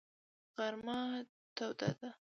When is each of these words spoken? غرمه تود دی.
غرمه 0.57 0.99
تود 1.55 1.79
دی. 1.99 2.09